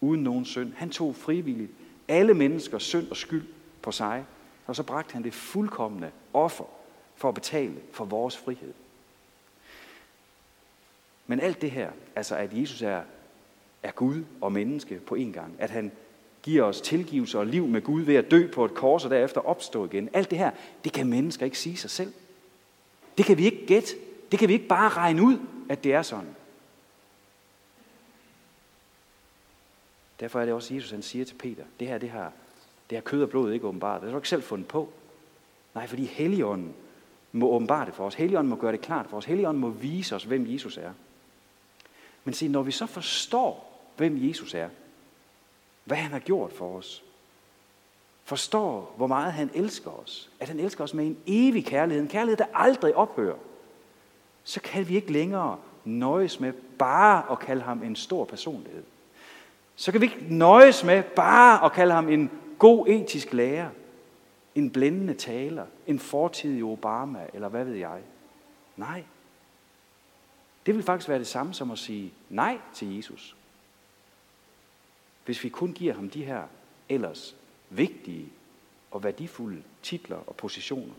uden 0.00 0.22
nogen 0.22 0.44
synd, 0.44 0.72
han 0.76 0.90
tog 0.90 1.16
frivilligt 1.16 1.70
alle 2.08 2.34
menneskers 2.34 2.82
synd 2.82 3.08
og 3.10 3.16
skyld 3.16 3.46
på 3.82 3.92
sig, 3.92 4.24
og 4.66 4.76
så 4.76 4.82
bragte 4.82 5.12
han 5.12 5.24
det 5.24 5.34
fuldkommende 5.34 6.10
offer 6.34 6.64
for 7.16 7.28
at 7.28 7.34
betale 7.34 7.74
for 7.92 8.04
vores 8.04 8.36
frihed. 8.36 8.72
Men 11.26 11.40
alt 11.40 11.62
det 11.62 11.70
her, 11.70 11.90
altså 12.16 12.36
at 12.36 12.50
Jesus 12.52 12.82
er, 12.82 13.00
er 13.82 13.90
Gud 13.90 14.24
og 14.40 14.52
menneske 14.52 15.00
på 15.06 15.14
en 15.14 15.32
gang, 15.32 15.54
at 15.58 15.70
han 15.70 15.92
giver 16.42 16.64
os 16.64 16.80
tilgivelse 16.80 17.38
og 17.38 17.46
liv 17.46 17.66
med 17.66 17.82
Gud 17.82 18.02
ved 18.02 18.14
at 18.14 18.30
dø 18.30 18.50
på 18.52 18.64
et 18.64 18.74
kors 18.74 19.04
og 19.04 19.10
derefter 19.10 19.40
opstå 19.40 19.84
igen. 19.84 20.08
Alt 20.12 20.30
det 20.30 20.38
her, 20.38 20.50
det 20.84 20.92
kan 20.92 21.06
mennesker 21.06 21.44
ikke 21.44 21.58
sige 21.58 21.76
sig 21.76 21.90
selv. 21.90 22.12
Det 23.18 23.26
kan 23.26 23.38
vi 23.38 23.44
ikke 23.44 23.66
gætte. 23.66 23.94
Det 24.30 24.38
kan 24.38 24.48
vi 24.48 24.52
ikke 24.52 24.68
bare 24.68 24.88
regne 24.88 25.22
ud, 25.22 25.38
at 25.68 25.84
det 25.84 25.92
er 25.92 26.02
sådan. 26.02 26.36
Derfor 30.20 30.40
er 30.40 30.44
det 30.44 30.54
også, 30.54 30.74
Jesus 30.74 30.90
han 30.90 31.02
siger 31.02 31.24
til 31.24 31.34
Peter, 31.34 31.64
det 31.80 31.88
her, 31.88 31.98
det 31.98 32.10
har, 32.10 32.32
det 32.90 32.96
har 32.96 33.02
kød 33.02 33.22
og 33.22 33.30
blod 33.30 33.52
ikke 33.52 33.66
åbenbart. 33.66 34.00
Det 34.00 34.08
har 34.08 34.12
du 34.12 34.18
ikke 34.18 34.28
selv 34.28 34.42
fundet 34.42 34.68
på. 34.68 34.88
Nej, 35.74 35.86
fordi 35.86 36.04
Helligånden 36.04 36.74
må 37.32 37.48
åbenbare 37.48 37.86
det 37.86 37.94
for 37.94 38.06
os. 38.06 38.14
Helligånden 38.14 38.50
må 38.50 38.56
gøre 38.56 38.72
det 38.72 38.80
klart 38.80 39.06
for 39.10 39.16
os. 39.16 39.24
Helligånden 39.24 39.60
må 39.60 39.68
vise 39.68 40.16
os, 40.16 40.24
hvem 40.24 40.52
Jesus 40.52 40.76
er. 40.76 40.92
Men 42.24 42.34
se, 42.34 42.48
når 42.48 42.62
vi 42.62 42.70
så 42.70 42.86
forstår, 42.86 43.82
hvem 43.96 44.28
Jesus 44.28 44.54
er, 44.54 44.68
hvad 45.84 45.96
han 45.96 46.10
har 46.10 46.18
gjort 46.18 46.52
for 46.52 46.76
os, 46.76 47.04
forstår, 48.24 48.94
hvor 48.96 49.06
meget 49.06 49.32
han 49.32 49.50
elsker 49.54 49.90
os, 49.90 50.30
at 50.40 50.48
han 50.48 50.60
elsker 50.60 50.84
os 50.84 50.94
med 50.94 51.06
en 51.06 51.18
evig 51.26 51.66
kærlighed, 51.66 52.02
en 52.02 52.08
kærlighed, 52.08 52.36
der 52.36 52.46
aldrig 52.54 52.94
ophører, 52.94 53.36
så 54.44 54.60
kan 54.60 54.88
vi 54.88 54.96
ikke 54.96 55.12
længere 55.12 55.58
nøjes 55.84 56.40
med 56.40 56.52
bare 56.78 57.32
at 57.32 57.38
kalde 57.38 57.62
ham 57.62 57.82
en 57.82 57.96
stor 57.96 58.24
personlighed. 58.24 58.82
Så 59.78 59.92
kan 59.92 60.00
vi 60.00 60.06
ikke 60.06 60.24
nøjes 60.28 60.84
med 60.84 61.02
bare 61.02 61.64
at 61.64 61.72
kalde 61.72 61.94
ham 61.94 62.08
en 62.08 62.30
god 62.58 62.88
etisk 62.88 63.32
lærer, 63.32 63.70
en 64.54 64.70
blændende 64.70 65.14
taler, 65.14 65.66
en 65.86 65.98
fortidig 65.98 66.64
Obama, 66.64 67.26
eller 67.34 67.48
hvad 67.48 67.64
ved 67.64 67.74
jeg. 67.74 68.00
Nej. 68.76 69.04
Det 70.66 70.74
vil 70.74 70.82
faktisk 70.82 71.08
være 71.08 71.18
det 71.18 71.26
samme 71.26 71.54
som 71.54 71.70
at 71.70 71.78
sige 71.78 72.12
nej 72.28 72.58
til 72.74 72.96
Jesus. 72.96 73.36
Hvis 75.24 75.44
vi 75.44 75.48
kun 75.48 75.72
giver 75.72 75.94
ham 75.94 76.10
de 76.10 76.24
her 76.24 76.42
ellers 76.88 77.36
vigtige 77.70 78.28
og 78.90 79.04
værdifulde 79.04 79.62
titler 79.82 80.18
og 80.26 80.36
positioner. 80.36 80.94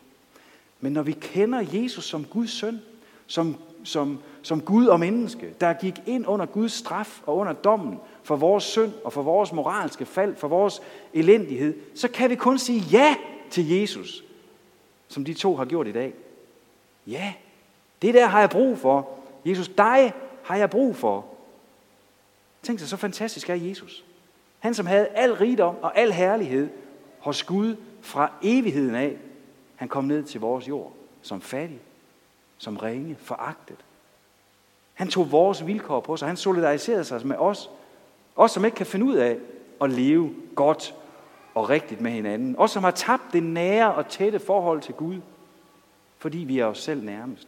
Men 0.79 0.93
når 0.93 1.01
vi 1.01 1.11
kender 1.11 1.65
Jesus 1.73 2.05
som 2.05 2.25
Guds 2.25 2.51
søn, 2.51 2.79
som, 3.27 3.55
som, 3.83 4.19
som 4.41 4.61
Gud 4.61 4.87
og 4.87 4.99
menneske, 4.99 5.53
der 5.61 5.73
gik 5.73 5.93
ind 6.05 6.27
under 6.27 6.45
Guds 6.45 6.71
straf 6.71 7.21
og 7.25 7.37
under 7.37 7.53
dommen 7.53 7.99
for 8.29 8.35
vores 8.35 8.63
synd 8.63 8.93
og 9.03 9.13
for 9.13 9.21
vores 9.21 9.53
moralske 9.53 10.05
fald, 10.05 10.35
for 10.35 10.47
vores 10.47 10.81
elendighed, 11.13 11.73
så 11.95 12.07
kan 12.07 12.29
vi 12.29 12.35
kun 12.35 12.59
sige 12.59 12.79
ja 12.79 13.15
til 13.49 13.69
Jesus, 13.69 14.23
som 15.07 15.25
de 15.25 15.33
to 15.33 15.55
har 15.55 15.65
gjort 15.65 15.87
i 15.87 15.91
dag. 15.91 16.13
Ja, 17.07 17.33
det 18.01 18.13
der 18.13 18.25
har 18.25 18.39
jeg 18.39 18.49
brug 18.49 18.77
for. 18.77 19.09
Jesus, 19.45 19.67
dig 19.67 20.13
har 20.43 20.55
jeg 20.55 20.69
brug 20.69 20.95
for. 20.95 21.25
Tænk 22.63 22.79
sig, 22.79 22.87
så 22.87 22.97
fantastisk 22.97 23.49
er 23.49 23.55
Jesus. 23.55 24.03
Han, 24.59 24.73
som 24.73 24.85
havde 24.85 25.07
al 25.07 25.33
rigdom 25.33 25.75
og 25.81 25.97
al 25.97 26.11
herlighed 26.11 26.69
hos 27.19 27.43
Gud 27.43 27.75
fra 28.01 28.31
evigheden 28.41 28.95
af, 28.95 29.17
han 29.75 29.87
kom 29.87 30.03
ned 30.03 30.23
til 30.23 30.41
vores 30.41 30.67
jord 30.67 30.93
som 31.21 31.41
fattig, 31.41 31.79
som 32.57 32.77
ringe, 32.77 33.15
foragtet. 33.19 33.77
Han 34.93 35.07
tog 35.07 35.31
vores 35.31 35.67
vilkår 35.67 35.99
på 35.99 36.17
sig. 36.17 36.27
Han 36.27 36.37
solidariserede 36.37 37.03
sig 37.03 37.27
med 37.27 37.35
os. 37.37 37.69
Os, 38.39 38.51
som 38.51 38.65
ikke 38.65 38.75
kan 38.75 38.85
finde 38.85 39.05
ud 39.05 39.15
af 39.15 39.37
at 39.81 39.89
leve 39.89 40.35
godt 40.55 40.95
og 41.53 41.69
rigtigt 41.69 42.01
med 42.01 42.11
hinanden. 42.11 42.55
Os, 42.57 42.71
som 42.71 42.83
har 42.83 42.91
tabt 42.91 43.23
det 43.33 43.43
nære 43.43 43.93
og 43.93 44.07
tætte 44.07 44.39
forhold 44.39 44.81
til 44.81 44.93
Gud, 44.93 45.17
fordi 46.17 46.37
vi 46.37 46.59
er 46.59 46.65
os 46.65 46.79
selv 46.79 47.03
nærmest. 47.03 47.47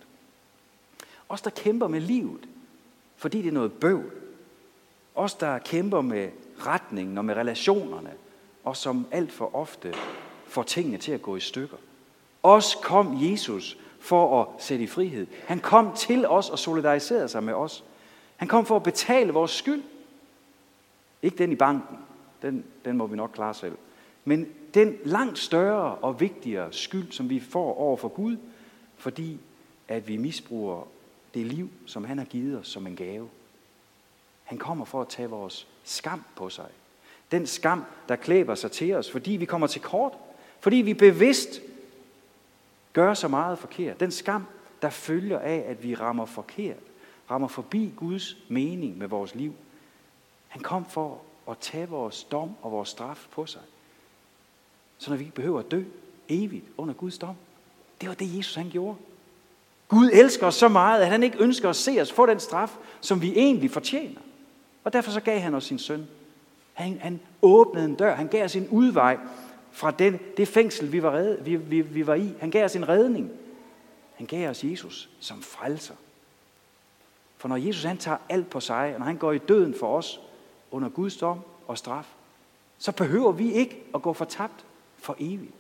Os, 1.30 1.42
der 1.42 1.50
kæmper 1.50 1.88
med 1.88 2.00
livet, 2.00 2.48
fordi 3.16 3.42
det 3.42 3.48
er 3.48 3.54
noget 3.54 3.74
bøv. 3.74 4.04
Os, 5.16 5.34
der 5.34 5.58
kæmper 5.58 6.02
med 6.02 6.30
retningen 6.60 7.18
og 7.18 7.26
med 7.26 7.36
relationerne, 7.36 8.12
og 8.64 8.78
som 8.78 9.08
alt 9.12 9.32
for 9.32 9.56
ofte 9.56 9.94
får 10.48 10.64
tingene 10.64 10.98
til 10.98 11.12
at 11.12 11.22
gå 11.22 11.36
i 11.36 11.40
stykker. 11.40 11.78
Os 12.44 12.78
kom 12.84 13.18
Jesus 13.22 13.78
for 14.00 14.42
at 14.42 14.48
sætte 14.64 14.84
i 14.84 14.88
frihed. 14.88 15.28
Han 15.46 15.60
kom 15.60 15.94
til 15.96 16.28
os 16.28 16.50
og 16.50 16.60
solidariserede 16.60 17.30
sig 17.30 17.44
med 17.44 17.54
os. 17.54 17.84
Han 18.38 18.48
kom 18.48 18.66
for 18.66 18.76
at 18.76 18.84
betale 18.84 19.34
vores 19.34 19.52
skyld. 19.52 19.82
Ikke 21.22 21.38
den 21.38 21.52
i 21.52 21.56
banken. 21.56 21.98
Den, 22.42 22.66
den 22.86 22.98
må 22.98 23.08
vi 23.08 23.16
nok 23.16 23.32
klare 23.34 23.54
selv. 23.54 23.78
Men 24.26 24.48
den 24.74 24.98
langt 25.06 25.40
større 25.40 25.96
og 25.96 26.20
vigtigere 26.20 26.74
skyld, 26.74 27.12
som 27.12 27.30
vi 27.30 27.40
får 27.40 27.78
over 27.78 27.98
for 27.98 28.08
Gud, 28.08 28.38
fordi 28.98 29.40
at 29.88 30.08
vi 30.08 30.18
misbruger 30.18 30.88
det 31.34 31.46
liv, 31.46 31.70
som 31.86 32.04
han 32.04 32.18
har 32.18 32.26
givet 32.26 32.60
os 32.60 32.68
som 32.68 32.88
en 32.88 32.96
gave. 32.96 33.30
Han 34.44 34.58
kommer 34.58 34.86
for 34.86 35.02
at 35.02 35.08
tage 35.08 35.30
vores 35.30 35.68
skam 35.84 36.24
på 36.36 36.50
sig. 36.50 36.70
Den 37.32 37.48
skam, 37.48 37.84
der 38.10 38.16
klæber 38.16 38.56
sig 38.56 38.72
til 38.72 38.94
os, 38.94 39.12
fordi 39.12 39.32
vi 39.32 39.46
kommer 39.46 39.68
til 39.68 39.82
kort. 39.82 40.14
Fordi 40.60 40.76
vi 40.76 40.94
bevidst 40.94 41.62
gør 42.94 43.14
så 43.14 43.28
meget 43.28 43.60
forkert. 43.60 44.00
Den 44.00 44.12
skam, 44.12 44.46
der 44.82 44.90
følger 44.90 45.40
af, 45.40 45.64
at 45.68 45.84
vi 45.84 45.96
rammer 45.96 46.26
forkert. 46.26 46.78
Rammer 47.32 47.48
forbi 47.48 47.94
Guds 47.96 48.38
mening 48.50 48.98
med 48.98 49.08
vores 49.08 49.36
liv. 49.36 49.54
Han 50.52 50.62
kom 50.62 50.86
for 50.86 51.22
at 51.50 51.58
tage 51.58 51.90
vores 51.90 52.24
dom 52.24 52.52
og 52.62 52.72
vores 52.72 52.90
straf 52.90 53.28
på 53.32 53.46
sig. 53.46 53.62
Så 54.98 55.10
når 55.10 55.18
vi 55.18 55.24
ikke 55.24 55.36
behøver 55.36 55.60
at 55.60 55.72
dø 55.72 55.84
evigt 56.30 56.66
under 56.78 56.94
Guds 56.94 57.18
dom. 57.18 57.36
Det 58.02 58.10
var 58.10 58.16
det, 58.16 58.38
Jesus 58.38 58.56
han 58.56 58.70
gjorde. 58.70 58.98
Gud 59.88 60.10
elsker 60.14 60.48
os 60.48 60.56
så 60.56 60.68
meget, 60.68 61.02
at 61.02 61.08
han 61.08 61.24
ikke 61.24 61.38
ønsker 61.40 61.70
at 61.70 61.76
se 61.76 62.02
os 62.02 62.12
få 62.12 62.26
den 62.26 62.40
straf, 62.40 62.78
som 63.02 63.22
vi 63.22 63.34
egentlig 63.36 63.72
fortjener. 63.72 64.20
Og 64.84 64.94
derfor 64.94 65.12
så 65.12 65.20
gav 65.20 65.40
han 65.40 65.56
os 65.56 65.64
sin 65.64 65.80
søn. 65.80 66.08
Han, 66.74 67.00
han 67.00 67.20
åbnede 67.42 67.86
en 67.86 67.96
dør. 67.96 68.16
Han 68.16 68.28
gav 68.28 68.46
os 68.46 68.56
en 68.56 68.68
udvej 68.70 69.18
fra 69.72 69.92
den, 69.92 70.20
det 70.38 70.48
fængsel, 70.48 70.92
vi 70.92 71.04
var, 71.04 71.12
red, 71.12 71.42
vi, 71.42 71.56
vi, 71.56 71.82
vi 71.82 72.08
var 72.08 72.16
i. 72.16 72.34
Han 72.40 72.52
gav 72.52 72.66
os 72.66 72.76
en 72.76 72.90
redning. 72.90 73.32
Han 74.16 74.28
gav 74.28 74.50
os 74.50 74.64
Jesus 74.64 75.10
som 75.20 75.42
frelser. 75.42 75.96
For 77.38 77.48
når 77.48 77.56
Jesus 77.56 77.84
han 77.84 77.98
tager 77.98 78.18
alt 78.30 78.50
på 78.50 78.60
sig, 78.60 78.94
og 78.94 79.00
når 79.00 79.06
han 79.06 79.18
går 79.18 79.32
i 79.32 79.38
døden 79.38 79.76
for 79.80 79.98
os 79.98 80.22
under 80.72 80.90
Guds 80.90 81.18
dom 81.18 81.40
og 81.68 81.78
straf, 81.78 82.14
så 82.78 82.92
behøver 82.92 83.32
vi 83.32 83.54
ikke 83.54 83.84
at 83.96 84.02
gå 84.02 84.14
fortabt 84.14 84.66
for 84.98 85.16
evigt. 85.20 85.54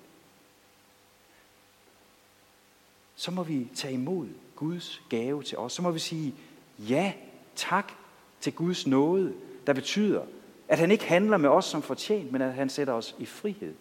Så 3.15 3.31
må 3.31 3.43
vi 3.43 3.67
tage 3.75 3.93
imod 3.93 4.27
Guds 4.55 5.01
gave 5.09 5.43
til 5.43 5.57
os. 5.57 5.73
Så 5.73 5.81
må 5.81 5.91
vi 5.91 5.99
sige 5.99 6.35
ja, 6.79 7.13
tak 7.55 7.91
til 8.39 8.53
Guds 8.53 8.87
nåde, 8.87 9.33
der 9.67 9.73
betyder, 9.73 10.23
at 10.67 10.79
han 10.79 10.91
ikke 10.91 11.05
handler 11.05 11.37
med 11.37 11.49
os 11.49 11.65
som 11.65 11.81
fortjent, 11.81 12.31
men 12.31 12.41
at 12.41 12.53
han 12.53 12.69
sætter 12.69 12.93
os 12.93 13.15
i 13.19 13.25
frihed, 13.25 13.73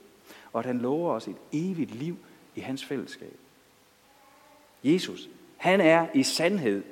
og 0.53 0.59
at 0.59 0.67
han 0.67 0.79
lover 0.79 1.15
os 1.15 1.29
et 1.29 1.37
evigt 1.53 1.95
liv 1.95 2.17
i 2.55 2.61
hans 2.61 2.85
fællesskab. 2.85 3.37
Jesus, 4.85 5.29
han 5.57 5.81
er 5.81 6.07
i 6.15 6.23
sandhed 6.23 6.83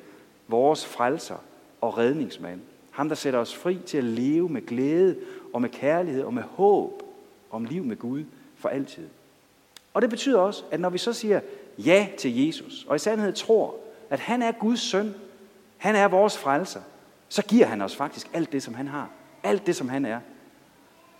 vores 0.48 0.86
frelser 0.86 1.36
og 1.80 1.98
redningsmand. 1.98 2.60
Ham, 2.98 3.08
der 3.08 3.14
sætter 3.14 3.40
os 3.40 3.54
fri 3.54 3.78
til 3.86 3.98
at 3.98 4.04
leve 4.04 4.48
med 4.48 4.66
glæde 4.66 5.16
og 5.52 5.62
med 5.62 5.68
kærlighed 5.68 6.22
og 6.22 6.34
med 6.34 6.42
håb 6.42 7.02
om 7.50 7.64
liv 7.64 7.84
med 7.84 7.96
Gud 7.96 8.24
for 8.56 8.68
altid. 8.68 9.08
Og 9.94 10.02
det 10.02 10.10
betyder 10.10 10.38
også, 10.38 10.64
at 10.70 10.80
når 10.80 10.90
vi 10.90 10.98
så 10.98 11.12
siger 11.12 11.40
ja 11.78 12.08
til 12.18 12.46
Jesus, 12.46 12.86
og 12.88 12.96
i 12.96 12.98
sandhed 12.98 13.32
tror, 13.32 13.74
at 14.10 14.20
han 14.20 14.42
er 14.42 14.52
Guds 14.52 14.80
søn, 14.80 15.14
han 15.76 15.96
er 15.96 16.08
vores 16.08 16.38
frelser, 16.38 16.80
så 17.28 17.42
giver 17.42 17.66
han 17.66 17.80
os 17.80 17.96
faktisk 17.96 18.26
alt 18.32 18.52
det, 18.52 18.62
som 18.62 18.74
han 18.74 18.88
har. 18.88 19.10
Alt 19.42 19.66
det, 19.66 19.76
som 19.76 19.88
han 19.88 20.04
er. 20.04 20.20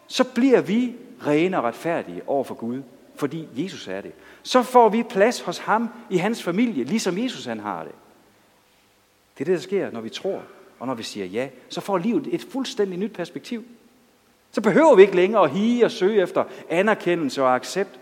Så 0.07 0.25
bliver 0.25 0.61
vi 0.61 0.97
rene 1.27 1.59
og 1.59 1.65
retfærdige 1.65 2.23
over 2.27 2.45
for 2.45 2.55
Gud, 2.55 2.83
fordi 3.17 3.49
Jesus 3.57 3.89
er 3.89 4.01
det. 4.01 4.13
Så 4.43 4.63
får 4.63 4.89
vi 4.89 5.03
plads 5.03 5.41
hos 5.41 5.59
ham 5.59 5.89
i 6.11 6.17
hans 6.17 6.43
familie, 6.43 6.85
ligesom 6.85 7.19
Jesus 7.19 7.45
han 7.45 7.61
har 7.61 7.85
det. 7.85 7.95
Det 9.39 9.41
er 9.41 9.45
det, 9.45 9.55
der 9.55 9.63
sker, 9.63 9.91
når 9.91 10.01
vi 10.01 10.09
tror, 10.09 10.43
og 10.79 10.87
når 10.87 10.95
vi 10.95 11.03
siger 11.03 11.27
ja. 11.27 11.49
Så 11.69 11.81
får 11.81 11.99
livet 11.99 12.35
et 12.35 12.47
fuldstændig 12.51 12.99
nyt 12.99 13.13
perspektiv. 13.13 13.65
Så 14.53 14.61
behøver 14.61 14.97
vi 14.97 15.03
ikke 15.03 15.17
længere 15.17 15.45
at 15.45 15.51
hige 15.51 15.85
og 15.85 15.91
søge 15.91 16.23
efter 16.23 16.45
anerkendelse 16.69 17.43
og 17.43 17.55
accept 17.55 18.01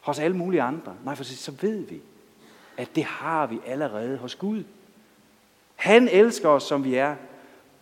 hos 0.00 0.18
alle 0.18 0.36
mulige 0.36 0.62
andre. 0.62 0.94
Nej, 1.04 1.14
for 1.14 1.24
så 1.24 1.52
ved 1.60 1.78
vi, 1.78 2.00
at 2.76 2.88
det 2.96 3.04
har 3.04 3.46
vi 3.46 3.60
allerede 3.66 4.18
hos 4.18 4.34
Gud. 4.34 4.64
Han 5.76 6.08
elsker 6.08 6.48
os, 6.48 6.62
som 6.62 6.84
vi 6.84 6.94
er. 6.94 7.14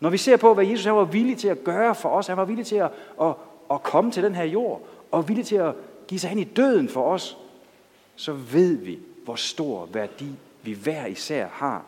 Når 0.00 0.10
vi 0.10 0.16
ser 0.16 0.36
på, 0.36 0.54
hvad 0.54 0.66
Jesus 0.66 0.86
var 0.86 1.04
villig 1.04 1.38
til 1.38 1.48
at 1.48 1.64
gøre 1.64 1.94
for 1.94 2.08
os, 2.08 2.26
han 2.26 2.36
var 2.36 2.44
villig 2.44 2.66
til 2.66 2.76
at, 2.76 2.90
at, 3.22 3.34
at 3.70 3.82
komme 3.82 4.10
til 4.10 4.22
den 4.22 4.34
her 4.34 4.44
jord, 4.44 4.82
og 5.10 5.28
villig 5.28 5.46
til 5.46 5.56
at 5.56 5.74
give 6.08 6.20
sig 6.20 6.30
hen 6.30 6.38
i 6.38 6.44
døden 6.44 6.88
for 6.88 7.12
os, 7.12 7.36
så 8.16 8.32
ved 8.32 8.76
vi, 8.76 8.98
hvor 9.24 9.34
stor 9.34 9.88
værdi 9.92 10.28
vi 10.62 10.72
hver 10.72 11.06
især 11.06 11.48
har 11.52 11.84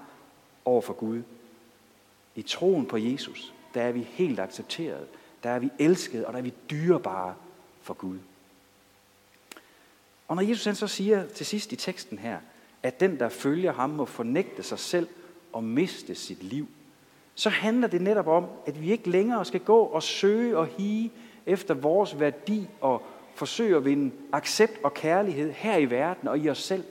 over 0.64 0.80
for 0.80 0.92
Gud. 0.92 1.22
I 2.34 2.42
troen 2.42 2.86
på 2.86 2.96
Jesus, 2.96 3.54
der 3.74 3.82
er 3.82 3.92
vi 3.92 4.02
helt 4.10 4.40
accepteret, 4.40 5.06
der 5.42 5.50
er 5.50 5.58
vi 5.58 5.70
elsket, 5.78 6.24
og 6.24 6.32
der 6.32 6.38
er 6.38 6.42
vi 6.42 6.54
dyrebare 6.70 7.34
for 7.82 7.94
Gud. 7.94 8.18
Og 10.28 10.36
når 10.36 10.42
Jesus 10.42 10.64
han 10.64 10.74
så 10.74 10.86
siger 10.86 11.26
til 11.26 11.46
sidst 11.46 11.72
i 11.72 11.76
teksten 11.76 12.18
her, 12.18 12.38
at 12.82 13.00
den, 13.00 13.18
der 13.18 13.28
følger 13.28 13.72
ham, 13.72 13.90
må 13.90 14.04
fornægte 14.04 14.62
sig 14.62 14.78
selv 14.78 15.08
og 15.52 15.64
miste 15.64 16.14
sit 16.14 16.42
liv, 16.42 16.68
så 17.34 17.50
handler 17.50 17.88
det 17.88 18.02
netop 18.02 18.26
om, 18.26 18.46
at 18.66 18.80
vi 18.82 18.92
ikke 18.92 19.10
længere 19.10 19.44
skal 19.44 19.60
gå 19.60 19.78
og 19.78 20.02
søge 20.02 20.58
og 20.58 20.66
hige 20.66 21.12
efter 21.46 21.74
vores 21.74 22.20
værdi 22.20 22.68
og 22.80 23.02
forsøge 23.34 23.76
at 23.76 23.84
vinde 23.84 24.12
accept 24.32 24.84
og 24.84 24.94
kærlighed 24.94 25.52
her 25.52 25.76
i 25.76 25.90
verden 25.90 26.28
og 26.28 26.38
i 26.38 26.48
os 26.48 26.62
selv. 26.62 26.84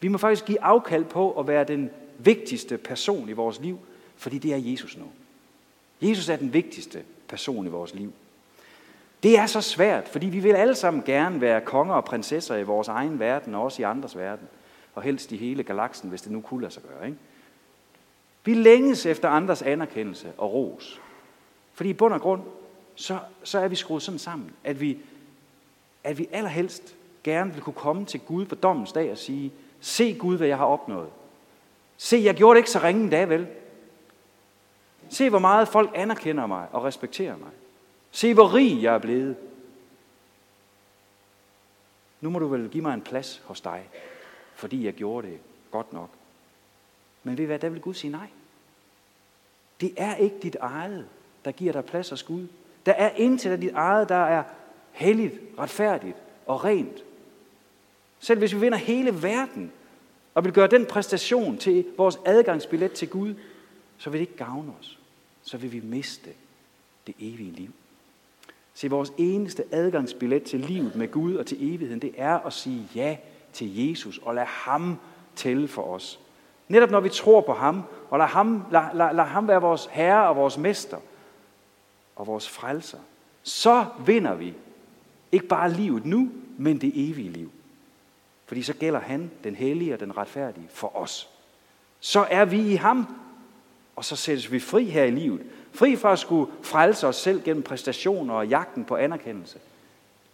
Vi 0.00 0.08
må 0.08 0.18
faktisk 0.18 0.44
give 0.44 0.62
afkald 0.62 1.04
på 1.04 1.32
at 1.40 1.46
være 1.46 1.64
den 1.64 1.90
vigtigste 2.18 2.78
person 2.78 3.28
i 3.28 3.32
vores 3.32 3.60
liv, 3.60 3.78
fordi 4.16 4.38
det 4.38 4.52
er 4.52 4.56
Jesus 4.56 4.96
nu. 4.96 5.04
Jesus 6.02 6.28
er 6.28 6.36
den 6.36 6.52
vigtigste 6.52 7.02
person 7.28 7.66
i 7.66 7.70
vores 7.70 7.94
liv. 7.94 8.12
Det 9.22 9.38
er 9.38 9.46
så 9.46 9.60
svært, 9.60 10.08
fordi 10.08 10.26
vi 10.26 10.40
vil 10.40 10.52
alle 10.52 10.74
sammen 10.74 11.02
gerne 11.02 11.40
være 11.40 11.60
konger 11.60 11.94
og 11.94 12.04
prinsesser 12.04 12.56
i 12.56 12.62
vores 12.62 12.88
egen 12.88 13.18
verden 13.18 13.54
og 13.54 13.62
også 13.62 13.82
i 13.82 13.84
andres 13.84 14.16
verden. 14.16 14.48
Og 14.94 15.02
helst 15.02 15.32
i 15.32 15.36
hele 15.36 15.62
galaksen, 15.62 16.08
hvis 16.08 16.22
det 16.22 16.32
nu 16.32 16.40
kunne 16.40 16.60
lade 16.60 16.72
sig 16.72 16.82
gøre. 16.82 17.06
Ikke? 17.06 17.18
Vi 18.44 18.54
længes 18.54 19.06
efter 19.06 19.28
andres 19.28 19.62
anerkendelse 19.62 20.32
og 20.38 20.52
ros. 20.52 21.00
Fordi 21.74 21.90
i 21.90 21.92
bund 21.92 22.14
og 22.14 22.20
grund, 22.20 22.42
så, 22.94 23.18
så 23.42 23.58
er 23.58 23.68
vi 23.68 23.76
skruet 23.76 24.02
sådan 24.02 24.18
sammen, 24.18 24.50
at 24.64 24.80
vi, 24.80 24.98
at 26.04 26.18
vi 26.18 26.28
allerhelst 26.32 26.94
gerne 27.24 27.52
vil 27.52 27.62
kunne 27.62 27.74
komme 27.74 28.04
til 28.04 28.20
Gud 28.20 28.44
på 28.44 28.54
dommens 28.54 28.92
dag 28.92 29.10
og 29.10 29.18
sige, 29.18 29.52
se 29.80 30.14
Gud, 30.14 30.36
hvad 30.36 30.48
jeg 30.48 30.56
har 30.56 30.64
opnået. 30.64 31.08
Se, 31.96 32.16
jeg 32.24 32.34
gjorde 32.34 32.54
det 32.54 32.60
ikke 32.60 32.70
så 32.70 32.78
ringen 32.78 33.10
dag, 33.10 33.28
vel? 33.28 33.46
Se, 35.08 35.30
hvor 35.30 35.38
meget 35.38 35.68
folk 35.68 35.90
anerkender 35.94 36.46
mig 36.46 36.68
og 36.72 36.84
respekterer 36.84 37.36
mig. 37.36 37.50
Se, 38.10 38.34
hvor 38.34 38.54
rig 38.54 38.82
jeg 38.82 38.94
er 38.94 38.98
blevet. 38.98 39.36
Nu 42.20 42.30
må 42.30 42.38
du 42.38 42.46
vel 42.46 42.68
give 42.68 42.82
mig 42.82 42.94
en 42.94 43.02
plads 43.02 43.42
hos 43.44 43.60
dig, 43.60 43.88
fordi 44.54 44.84
jeg 44.84 44.92
gjorde 44.92 45.28
det 45.28 45.38
godt 45.70 45.92
nok. 45.92 46.10
Men 47.22 47.38
ved 47.38 47.44
I 47.44 47.46
hvad, 47.46 47.58
der 47.58 47.68
vil 47.68 47.80
Gud 47.80 47.94
sige 47.94 48.10
nej. 48.10 48.26
Det 49.80 49.94
er 49.96 50.14
ikke 50.16 50.36
dit 50.42 50.56
eget, 50.60 51.08
der 51.44 51.52
giver 51.52 51.72
dig 51.72 51.84
plads 51.84 52.12
og 52.12 52.18
skud. 52.18 52.46
Der 52.86 52.92
er 52.92 53.10
intet 53.10 53.50
af 53.50 53.60
dit 53.60 53.72
eget, 53.74 54.08
der 54.08 54.24
er 54.24 54.44
helligt, 54.92 55.34
retfærdigt 55.58 56.16
og 56.46 56.64
rent. 56.64 57.04
Selv 58.20 58.38
hvis 58.38 58.54
vi 58.54 58.60
vinder 58.60 58.78
hele 58.78 59.22
verden, 59.22 59.72
og 60.36 60.44
vil 60.44 60.52
gøre 60.52 60.66
den 60.66 60.86
præstation 60.86 61.56
til 61.58 61.84
vores 61.96 62.18
adgangsbillet 62.24 62.92
til 62.92 63.08
Gud, 63.08 63.34
så 63.98 64.10
vil 64.10 64.20
det 64.20 64.26
ikke 64.26 64.44
gavne 64.44 64.72
os. 64.80 64.98
Så 65.42 65.56
vil 65.56 65.72
vi 65.72 65.80
miste 65.80 66.30
det 67.06 67.14
evige 67.18 67.52
liv. 67.52 67.70
Se, 68.74 68.90
vores 68.90 69.12
eneste 69.18 69.64
adgangsbillet 69.72 70.42
til 70.42 70.60
livet 70.60 70.96
med 70.96 71.10
Gud 71.10 71.34
og 71.34 71.46
til 71.46 71.74
evigheden, 71.74 72.02
det 72.02 72.14
er 72.16 72.38
at 72.38 72.52
sige 72.52 72.88
ja 72.94 73.16
til 73.52 73.88
Jesus 73.88 74.18
og 74.18 74.34
lade 74.34 74.46
ham 74.46 74.96
tælle 75.36 75.68
for 75.68 75.82
os. 75.82 76.20
Netop 76.68 76.90
når 76.90 77.00
vi 77.00 77.08
tror 77.08 77.40
på 77.40 77.52
ham, 77.52 77.82
og 78.10 78.18
lad 78.18 78.26
ham, 78.26 78.64
lad, 78.70 78.82
lad, 78.94 79.14
lad 79.14 79.24
ham 79.24 79.48
være 79.48 79.60
vores 79.60 79.88
herre 79.90 80.28
og 80.28 80.36
vores 80.36 80.58
mester 80.58 80.98
og 82.16 82.26
vores 82.26 82.48
frelser, 82.48 82.98
så 83.42 83.84
vinder 84.06 84.34
vi 84.34 84.54
ikke 85.32 85.46
bare 85.46 85.72
livet 85.72 86.06
nu, 86.06 86.30
men 86.58 86.80
det 86.80 86.92
evige 86.94 87.30
liv. 87.30 87.50
Fordi 88.46 88.62
så 88.62 88.74
gælder 88.74 89.00
han, 89.00 89.30
den 89.44 89.54
hellige 89.54 89.94
og 89.94 90.00
den 90.00 90.16
retfærdige, 90.16 90.68
for 90.70 90.96
os. 90.96 91.28
Så 92.00 92.26
er 92.30 92.44
vi 92.44 92.72
i 92.72 92.74
ham, 92.74 93.16
og 93.96 94.04
så 94.04 94.16
sættes 94.16 94.52
vi 94.52 94.60
fri 94.60 94.84
her 94.84 95.04
i 95.04 95.10
livet. 95.10 95.42
Fri 95.72 95.96
for 95.96 96.08
at 96.08 96.18
skulle 96.18 96.52
frelse 96.62 97.06
os 97.06 97.16
selv 97.16 97.42
gennem 97.42 97.62
præstationer 97.62 98.34
og 98.34 98.46
jagten 98.46 98.84
på 98.84 98.96
anerkendelse. 98.96 99.58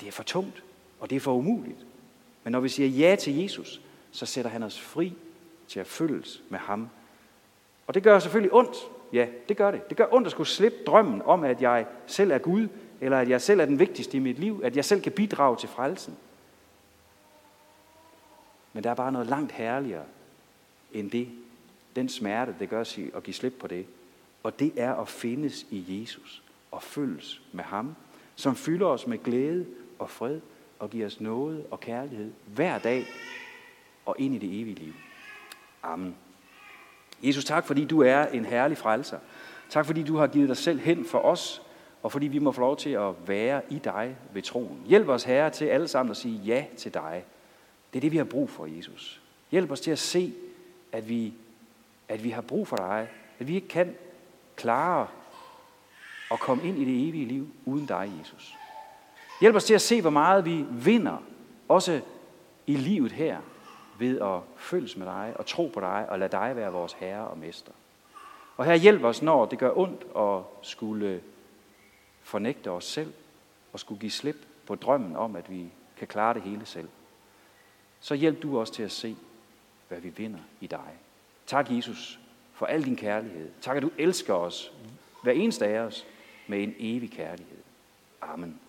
Det 0.00 0.09
er 0.09 0.12
for 0.12 0.23
tungt, 0.23 0.62
og 1.00 1.11
det 1.11 1.16
er 1.16 1.21
for 1.21 1.35
umuligt. 1.35 1.87
Men 2.45 2.52
når 2.52 2.61
vi 2.61 2.69
siger 2.69 2.88
ja 2.88 3.16
til 3.16 3.38
Jesus, 3.38 3.81
så 4.11 4.26
sætter 4.26 4.50
han 4.50 4.62
os 4.62 4.81
fri 4.81 5.12
til 5.69 5.81
at 5.81 5.87
følges 5.87 6.42
med 6.49 6.59
ham. 6.59 6.88
Og 7.87 7.95
det 7.95 8.02
gør 8.02 8.19
selvfølgelig 8.19 8.52
ondt. 8.52 8.76
Ja, 9.12 9.26
det 9.49 9.57
gør 9.57 9.71
det. 9.71 9.88
Det 9.88 9.97
gør 9.97 10.07
ondt 10.12 10.26
at 10.26 10.31
skulle 10.31 10.49
slippe 10.49 10.78
drømmen 10.87 11.23
om, 11.25 11.45
at 11.45 11.62
jeg 11.62 11.87
selv 12.07 12.31
er 12.31 12.38
Gud, 12.38 12.69
eller 13.00 13.19
at 13.19 13.28
jeg 13.28 13.40
selv 13.40 13.61
er 13.61 13.64
den 13.64 13.78
vigtigste 13.78 14.16
i 14.16 14.21
mit 14.21 14.38
liv, 14.38 14.61
at 14.64 14.76
jeg 14.76 14.85
selv 14.85 15.02
kan 15.02 15.12
bidrage 15.12 15.57
til 15.57 15.69
frelsen. 15.69 16.16
Men 18.73 18.85
der 18.85 18.91
er 18.91 18.95
bare 18.95 19.12
noget 19.12 19.26
langt 19.26 19.52
herligere 19.52 20.05
end 20.93 21.11
det. 21.11 21.29
Den 21.97 22.09
smerte, 22.09 22.55
det 22.59 22.69
gør 22.69 22.81
at 23.14 23.23
give 23.23 23.35
slip 23.35 23.55
på 23.61 23.67
det. 23.67 23.87
Og 24.43 24.59
det 24.59 24.73
er 24.76 24.95
at 24.95 25.09
findes 25.09 25.67
i 25.71 26.00
Jesus 26.00 26.43
og 26.71 26.83
følges 26.83 27.43
med 27.52 27.64
ham, 27.64 27.97
som 28.37 28.57
fylder 28.57 28.87
os 28.87 29.07
med 29.07 29.23
glæde 29.23 29.67
og 29.99 30.11
fred 30.11 30.41
og 30.79 30.91
giver 30.91 31.07
os 31.07 31.21
noget 31.21 31.67
og 31.71 31.81
kærlighed 31.81 32.33
hver 32.47 32.79
dag 32.79 33.07
og 34.07 34.17
ind 34.19 34.35
i 34.35 34.38
det 34.38 34.61
evige 34.61 34.75
liv. 34.75 34.93
Amen. 35.83 36.17
Jesus, 37.23 37.45
tak 37.45 37.67
fordi 37.67 37.85
du 37.85 38.02
er 38.02 38.26
en 38.26 38.45
herlig 38.45 38.79
frelser. 38.79 39.19
Tak 39.71 39.87
fordi 39.87 40.02
du 40.02 40.17
har 40.17 40.26
givet 40.26 40.49
dig 40.49 40.57
selv 40.57 40.81
hen 40.81 41.05
for 41.05 41.19
os, 41.19 41.62
og 42.02 42.12
fordi 42.12 42.26
vi 42.26 42.38
må 42.38 42.52
få 42.52 42.61
lov 42.61 42.76
til 42.76 42.91
at 42.91 43.29
være 43.29 43.62
i 43.71 43.79
dig 43.79 44.17
ved 44.33 44.43
troen. 44.43 44.83
Hjælp 44.87 45.09
os, 45.09 45.25
Herre, 45.25 45.50
til 45.50 45.64
alle 45.64 45.88
sammen 45.88 46.11
at 46.11 46.17
sige 46.17 46.37
ja 46.37 46.64
til 46.76 46.95
dig. 46.95 47.25
Det 47.93 47.99
er 47.99 48.01
det, 48.01 48.13
vi 48.13 48.17
har 48.17 48.25
brug 48.25 48.51
for, 48.51 48.67
Jesus. 48.67 49.21
Hjælp 49.51 49.71
os 49.71 49.81
til 49.81 49.91
at 49.91 49.99
se, 49.99 50.35
at 50.93 51.09
vi, 51.09 51.35
at 52.09 52.25
vi 52.25 52.31
har 52.31 52.43
brug 52.43 52.69
for 52.69 52.77
dig. 52.77 53.09
At 53.39 53.49
vi 53.49 53.55
ikke 53.55 53.69
kan 53.69 53.97
klare 54.57 55.09
at 56.31 56.41
komme 56.41 56.65
ind 56.65 56.79
i 56.79 56.85
det 56.85 57.09
evige 57.09 57.25
liv 57.25 57.49
uden 57.65 57.87
dig, 57.87 58.13
Jesus. 58.21 58.55
Hjælp 59.41 59.57
os 59.57 59.65
til 59.65 59.75
at 59.75 59.81
se, 59.81 60.01
hvor 60.01 60.11
meget 60.11 60.45
vi 60.45 60.65
vinder, 60.71 61.23
også 61.69 62.01
i 62.67 62.77
livet 62.77 63.13
her, 63.13 63.41
ved 63.99 64.21
at 64.21 64.41
følges 64.57 64.97
med 64.97 65.07
dig 65.07 65.33
og 65.37 65.47
tro 65.47 65.71
på 65.75 65.81
dig 65.81 66.07
og 66.09 66.19
lade 66.19 66.33
dig 66.33 66.57
være 66.57 66.73
vores 66.73 66.93
herre 66.93 67.29
og 67.29 67.39
mester. 67.39 67.73
Og 68.57 68.65
her 68.65 68.75
hjælp 68.75 69.05
os, 69.05 69.23
når 69.23 69.47
det 69.47 69.59
gør 69.59 69.79
ondt 69.79 70.05
at 70.17 70.67
skulle 70.67 71.23
fornægte 72.23 72.71
os 72.71 72.85
selv 72.85 73.13
og 73.73 73.81
skulle 73.81 74.01
give 74.01 74.11
slip 74.11 74.37
på 74.67 74.75
drømmen 74.75 75.17
om, 75.17 75.37
at 75.37 75.51
vi 75.51 75.73
kan 75.97 76.09
klare 76.09 76.35
det 76.35 76.43
hele 76.43 76.67
selv. 76.67 76.89
Så 78.02 78.14
hjælp 78.14 78.42
du 78.42 78.59
os 78.59 78.71
til 78.71 78.82
at 78.82 78.92
se, 78.92 79.16
hvad 79.88 80.00
vi 80.00 80.08
vinder 80.08 80.41
i 80.60 80.67
dig. 80.67 80.99
Tak, 81.47 81.71
Jesus, 81.71 82.21
for 82.52 82.67
al 82.67 82.84
din 82.84 82.97
kærlighed. 82.97 83.50
Tak, 83.60 83.76
at 83.76 83.82
du 83.82 83.91
elsker 83.99 84.34
os, 84.34 84.73
hver 85.23 85.32
eneste 85.32 85.67
af 85.67 85.78
os, 85.78 86.06
med 86.47 86.62
en 86.62 86.75
evig 86.78 87.10
kærlighed. 87.10 87.58
Amen. 88.21 88.60